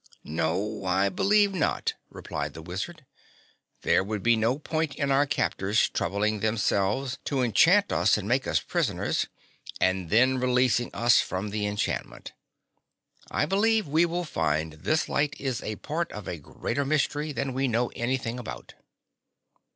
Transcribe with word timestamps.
"No, 0.23 0.83
I 0.83 1.09
believe 1.09 1.53
not," 1.53 1.93
replied 2.09 2.55
the 2.55 2.63
Wizard. 2.63 3.05
"There 3.83 4.03
would 4.03 4.23
be 4.23 4.35
no 4.35 4.57
point 4.57 4.95
in 4.95 5.11
our 5.11 5.27
captors' 5.27 5.89
troubling 5.89 6.39
themselves 6.39 7.19
to 7.25 7.43
enchant 7.43 7.91
us 7.91 8.17
and 8.17 8.27
make 8.27 8.47
us 8.47 8.59
prisoners, 8.59 9.27
and 9.79 10.09
then 10.09 10.39
releasing 10.39 10.89
us 10.91 11.19
from 11.21 11.51
the 11.51 11.67
enchantment. 11.67 12.33
I 13.29 13.45
believe 13.45 13.87
we 13.87 14.07
will 14.07 14.25
find 14.25 14.73
this 14.73 15.07
light 15.07 15.35
is 15.39 15.61
a 15.61 15.75
part 15.75 16.11
of 16.13 16.27
a 16.27 16.39
greater 16.39 16.83
mystery 16.83 17.31
than 17.31 17.53
we 17.53 17.67
know 17.67 17.89
anything 17.89 18.39
about." 18.39 18.73